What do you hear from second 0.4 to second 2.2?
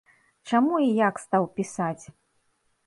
Чаму і як стаў пісаць?